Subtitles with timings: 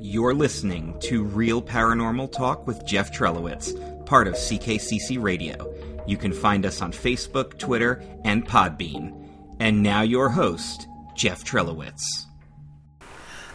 [0.00, 3.74] You're listening to Real Paranormal Talk with Jeff Trelowitz,
[4.06, 5.74] part of CKCC Radio.
[6.06, 9.28] You can find us on Facebook, Twitter, and Podbean.
[9.58, 12.26] And now your host, Jeff Trelowitz.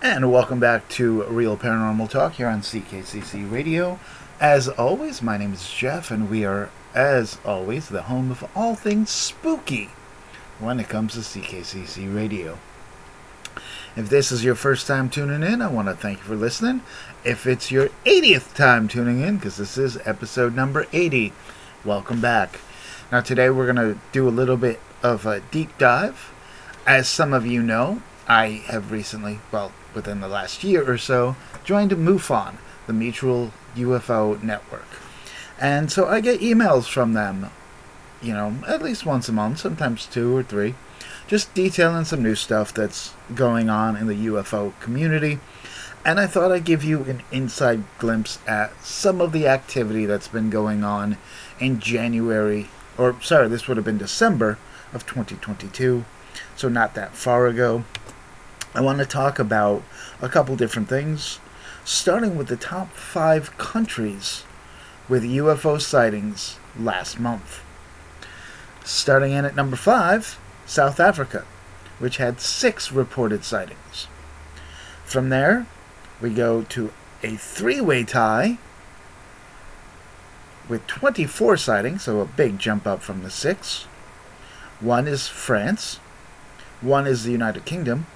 [0.00, 4.00] And welcome back to Real Paranormal Talk here on CKCC Radio.
[4.40, 8.74] As always, my name is Jeff, and we are, as always, the home of all
[8.74, 9.90] things spooky
[10.58, 12.58] when it comes to CKCC Radio.
[13.96, 16.82] If this is your first time tuning in, I want to thank you for listening.
[17.24, 21.32] If it's your 80th time tuning in, because this is episode number 80,
[21.84, 22.60] welcome back.
[23.10, 26.32] Now, today we're going to do a little bit of a deep dive.
[26.86, 31.34] As some of you know, I have recently, well, within the last year or so,
[31.64, 34.86] joined MUFON, the Mutual UFO Network.
[35.60, 37.50] And so I get emails from them,
[38.22, 40.76] you know, at least once a month, sometimes two or three
[41.30, 45.38] just detailing some new stuff that's going on in the UFO community.
[46.04, 50.26] And I thought I'd give you an inside glimpse at some of the activity that's
[50.26, 51.18] been going on
[51.60, 52.66] in January,
[52.98, 54.58] or sorry, this would have been December
[54.92, 56.04] of 2022,
[56.56, 57.84] so not that far ago.
[58.74, 59.84] I want to talk about
[60.20, 61.38] a couple different things,
[61.84, 64.42] starting with the top five countries
[65.08, 67.62] with UFO sightings last month.
[68.84, 70.36] Starting in at number five,
[70.70, 71.44] South Africa,
[71.98, 74.06] which had six reported sightings.
[75.04, 75.66] From there,
[76.20, 76.92] we go to
[77.24, 78.56] a three way tie
[80.68, 83.88] with 24 sightings, so a big jump up from the six.
[84.78, 85.96] One is France,
[86.80, 88.06] one is the United Kingdom,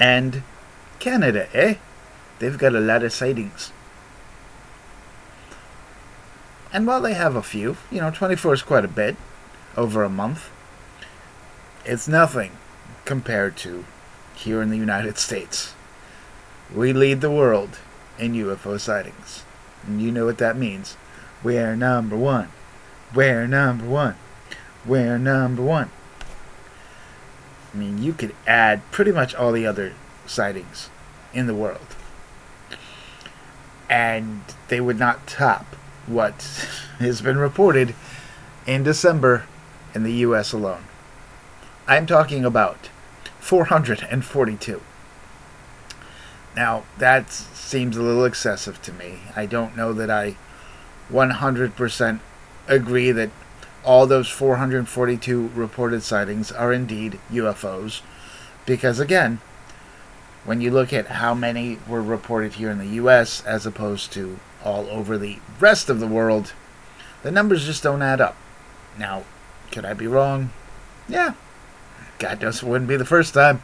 [0.00, 0.42] and
[0.98, 1.76] Canada, eh?
[2.40, 3.70] They've got a lot of sightings.
[6.72, 9.14] And while they have a few, you know, 24 is quite a bit
[9.76, 10.50] over a month
[11.86, 12.50] it's nothing
[13.04, 13.84] compared to
[14.34, 15.72] here in the United States.
[16.74, 17.78] We lead the world
[18.18, 19.44] in UFO sightings.
[19.86, 20.96] And you know what that means.
[21.44, 22.48] We're number one.
[23.14, 24.16] We're number one.
[24.84, 25.90] We're number one.
[27.72, 29.92] I mean, you could add pretty much all the other
[30.26, 30.90] sightings
[31.32, 31.94] in the world.
[33.88, 35.66] And they would not top
[36.08, 36.34] what
[36.98, 37.94] has been reported
[38.66, 39.44] in December
[39.94, 40.82] in the US alone.
[41.88, 42.90] I'm talking about
[43.38, 44.80] 442.
[46.56, 49.20] Now, that seems a little excessive to me.
[49.36, 50.36] I don't know that I
[51.12, 52.20] 100%
[52.66, 53.30] agree that
[53.84, 58.02] all those 442 reported sightings are indeed UFOs.
[58.64, 59.40] Because, again,
[60.44, 64.40] when you look at how many were reported here in the US as opposed to
[64.64, 66.52] all over the rest of the world,
[67.22, 68.36] the numbers just don't add up.
[68.98, 69.22] Now,
[69.70, 70.50] could I be wrong?
[71.08, 71.34] Yeah,
[72.18, 73.62] God knows it wouldn't be the first time.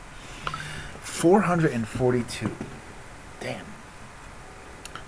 [1.01, 2.51] 442.
[3.41, 3.65] Damn.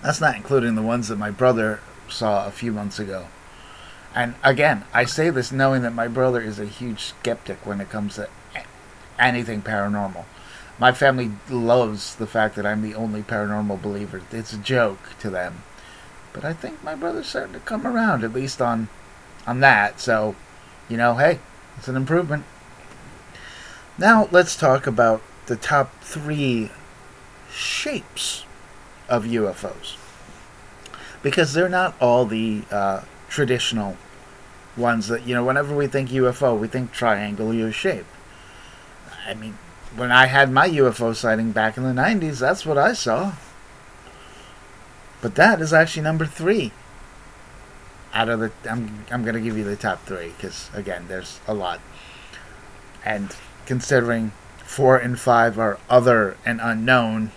[0.01, 1.79] That's not including the ones that my brother
[2.09, 3.27] saw a few months ago.
[4.13, 7.89] And again, I say this knowing that my brother is a huge skeptic when it
[7.89, 8.29] comes to
[9.19, 10.25] anything paranormal.
[10.77, 14.21] My family loves the fact that I'm the only paranormal believer.
[14.31, 15.63] It's a joke to them.
[16.33, 18.89] But I think my brother's starting to come around, at least on
[19.47, 19.99] on that.
[19.99, 20.35] So,
[20.89, 21.39] you know, hey,
[21.77, 22.43] it's an improvement.
[23.97, 26.71] Now let's talk about the top three
[27.51, 28.45] shapes
[29.07, 29.97] of UFOs.
[31.23, 33.97] Because they're not all the uh, traditional
[34.77, 38.05] ones that, you know, whenever we think UFO, we think triangular shape.
[39.25, 39.57] I mean,
[39.95, 43.33] when I had my UFO sighting back in the 90s, that's what I saw.
[45.21, 46.71] But that is actually number three.
[48.13, 51.39] Out of the, I'm, I'm going to give you the top three because, again, there's
[51.47, 51.79] a lot.
[53.03, 53.35] And
[53.65, 57.31] considering four and five are other and unknown,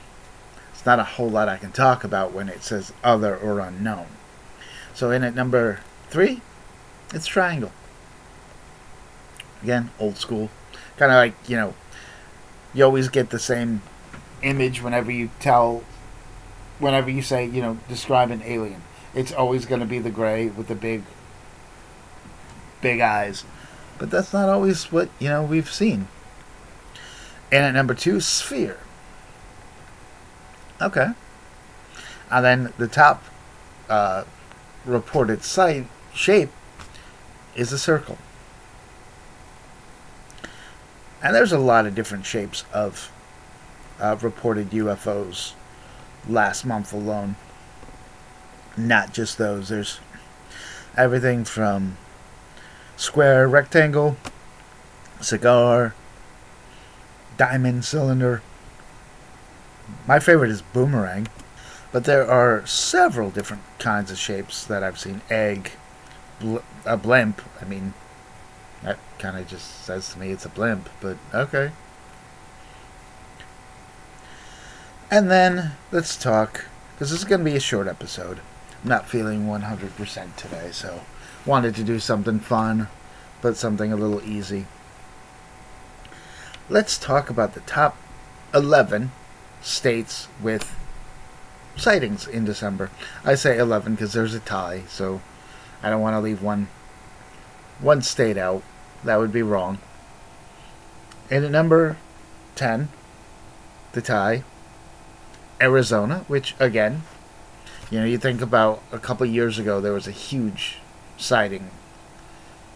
[0.72, 4.06] it's not a whole lot I can talk about when it says other or unknown.
[4.94, 6.40] So in at number three,
[7.14, 7.72] it's triangle.
[9.62, 10.50] Again, old school.
[10.96, 11.74] Kind of like, you know,
[12.74, 13.82] you always get the same
[14.42, 15.82] image whenever you tell,
[16.78, 18.82] whenever you say, you know, describe an alien.
[19.14, 21.02] It's always going to be the gray with the big,
[22.80, 23.44] big eyes.
[23.98, 26.08] But that's not always what, you know, we've seen.
[27.50, 28.78] And at number two, sphere.
[30.80, 31.08] Okay.
[32.30, 33.24] And then the top
[33.88, 34.24] uh,
[34.84, 36.50] reported site shape
[37.56, 38.18] is a circle.
[41.22, 43.10] And there's a lot of different shapes of
[44.00, 45.54] uh, reported UFOs
[46.28, 47.36] last month alone.
[48.76, 49.68] Not just those.
[49.68, 49.98] There's
[50.96, 51.96] everything from
[52.96, 54.16] square, rectangle,
[55.20, 55.94] cigar,
[57.38, 58.42] diamond cylinder,
[60.06, 61.28] My favorite is boomerang,
[61.92, 65.22] but there are several different kinds of shapes that I've seen.
[65.30, 65.70] Egg,
[66.40, 67.40] bl- a blimp.
[67.62, 67.94] I mean,
[68.82, 71.72] that kind of just says to me it's a blimp, but okay.
[75.10, 78.40] And then let's talk, because this is going to be a short episode.
[78.82, 81.00] I'm not feeling 100% today, so
[81.46, 82.88] wanted to do something fun,
[83.40, 84.66] but something a little easy.
[86.70, 87.96] Let's talk about the top
[88.52, 89.10] 11
[89.62, 90.76] states with
[91.76, 92.90] sightings in December.
[93.24, 95.22] I say 11 because there's a tie, so
[95.82, 96.68] I don't want to leave one
[97.80, 98.62] one state out.
[99.02, 99.78] That would be wrong.
[101.30, 101.96] And at number
[102.56, 102.90] 10,
[103.92, 104.42] the tie,
[105.62, 107.02] Arizona, which again,
[107.90, 110.80] you know, you think about a couple years ago, there was a huge
[111.16, 111.70] sighting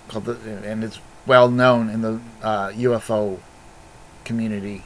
[0.09, 3.39] called the, and it's well known in the uh, UFO
[4.25, 4.85] community.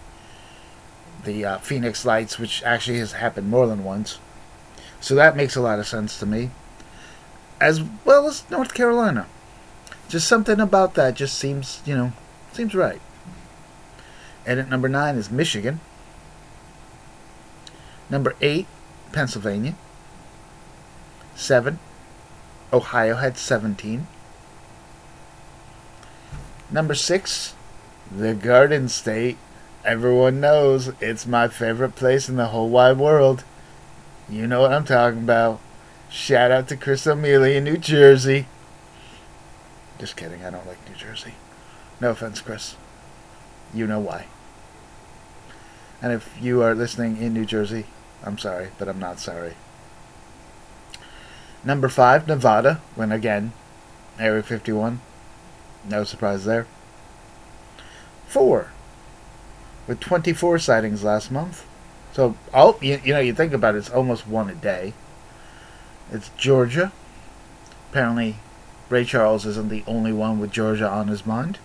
[1.25, 4.19] The uh, Phoenix Lights, which actually has happened more than once,
[5.01, 6.51] so that makes a lot of sense to me.
[7.61, 9.27] As well as North Carolina,
[10.09, 12.13] just something about that just seems, you know,
[12.53, 13.01] seems right.
[14.47, 15.81] And number nine is Michigan.
[18.09, 18.67] Number eight,
[19.13, 19.75] Pennsylvania.
[21.35, 21.79] Seven,
[22.73, 24.07] Ohio had 17.
[26.71, 27.55] Number six,
[28.11, 29.39] the Garden State.
[29.85, 33.45] Everyone knows it's my favorite place in the whole wide world.
[34.29, 35.61] You know what I'm talking about.
[36.11, 38.47] Shout out to Chris O'Mealy in New Jersey.
[39.99, 41.35] Just kidding, I don't like New Jersey.
[42.01, 42.77] No offense, Chris.
[43.73, 44.27] You know why.
[46.03, 47.87] And if you are listening in New Jersey,
[48.23, 49.55] I'm sorry, but I'm not sorry.
[51.65, 53.53] Number five, Nevada, when again,
[54.19, 55.01] Area 51.
[55.89, 56.67] No surprise there.
[58.27, 58.71] Four,
[59.87, 61.65] with 24 sightings last month.
[62.13, 64.95] So, oh, you, you know, you think about it, it's almost one a day.
[66.11, 66.93] It's Georgia.
[67.91, 68.37] Apparently,
[68.89, 71.59] Ray Charles isn't the only one with Georgia on his mind.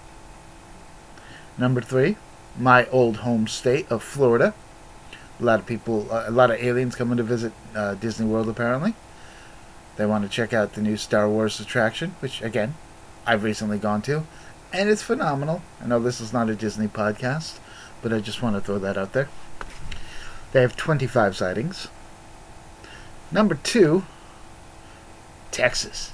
[1.57, 2.17] Number three,
[2.57, 4.53] my old home state of Florida.
[5.39, 8.49] A lot of people, uh, a lot of aliens coming to visit uh, Disney World
[8.49, 8.93] apparently.
[9.97, 12.75] They want to check out the new Star Wars attraction, which again,
[13.25, 14.25] I've recently gone to,
[14.73, 15.61] and it's phenomenal.
[15.81, 17.59] I know this is not a Disney podcast,
[18.01, 19.29] but I just want to throw that out there.
[20.51, 21.87] They have 25 sightings.
[23.31, 24.03] Number two,
[25.51, 26.11] Texas.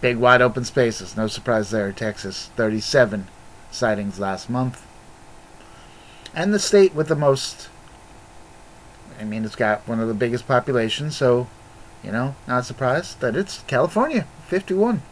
[0.00, 1.92] Big wide open spaces, no surprise there.
[1.92, 3.28] Texas, 37
[3.70, 4.84] sightings last month.
[6.34, 7.68] And the state with the most,
[9.20, 11.46] I mean, it's got one of the biggest populations, so,
[12.02, 15.02] you know, not surprised that it's California, 51.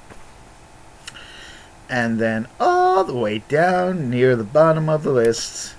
[1.91, 5.75] And then all the way down near the bottom of the list,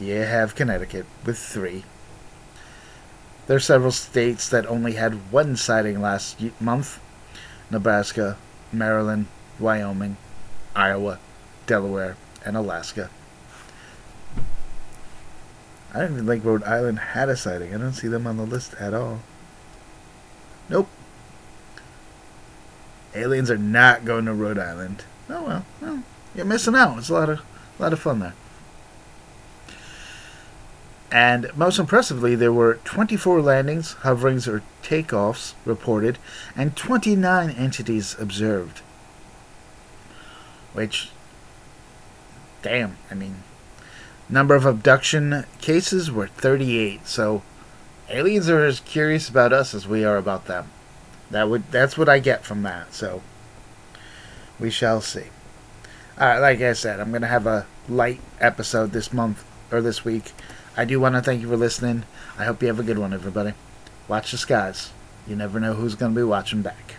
[0.00, 1.84] you have Connecticut with three.
[3.46, 7.00] There are several states that only had one sighting last month
[7.70, 8.36] Nebraska,
[8.72, 9.26] Maryland,
[9.60, 10.16] Wyoming,
[10.74, 11.20] Iowa,
[11.66, 13.08] Delaware, and Alaska.
[15.94, 17.72] I didn't even think Rhode Island had a sighting.
[17.72, 19.20] I don't see them on the list at all.
[20.68, 20.88] Nope.
[23.14, 25.04] Aliens are not going to Rhode Island.
[25.30, 26.02] Oh well, well,
[26.34, 26.98] you're missing out.
[26.98, 27.40] It's a lot of
[27.78, 28.34] a lot of fun there.
[31.10, 36.18] And most impressively, there were 24 landings, hoverings, or takeoffs reported,
[36.54, 38.80] and 29 entities observed.
[40.74, 41.10] Which,
[42.60, 43.42] damn, I mean,
[44.28, 47.06] number of abduction cases were 38.
[47.06, 47.42] So,
[48.10, 50.70] aliens are as curious about us as we are about them.
[51.30, 52.92] That would that's what I get from that.
[52.92, 53.22] So,
[54.58, 55.24] we shall see.
[56.20, 60.32] Alright, like I said, I'm gonna have a light episode this month or this week.
[60.76, 62.04] I do want to thank you for listening.
[62.38, 63.54] I hope you have a good one, everybody.
[64.06, 64.92] Watch the skies.
[65.26, 66.94] You never know who's going to be watching back.